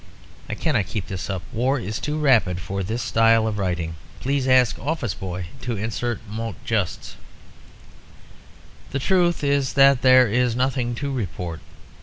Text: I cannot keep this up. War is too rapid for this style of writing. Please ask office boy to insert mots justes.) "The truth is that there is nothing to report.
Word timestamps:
I 0.49 0.55
cannot 0.55 0.87
keep 0.87 1.05
this 1.05 1.29
up. 1.29 1.43
War 1.53 1.79
is 1.79 1.99
too 1.99 2.17
rapid 2.17 2.59
for 2.59 2.81
this 2.81 3.03
style 3.03 3.45
of 3.45 3.59
writing. 3.59 3.97
Please 4.19 4.47
ask 4.47 4.79
office 4.79 5.13
boy 5.13 5.45
to 5.61 5.77
insert 5.77 6.19
mots 6.27 6.57
justes.) 6.65 7.13
"The 8.89 8.97
truth 8.97 9.43
is 9.43 9.73
that 9.73 10.01
there 10.01 10.25
is 10.27 10.55
nothing 10.55 10.95
to 10.95 11.11
report. 11.11 11.59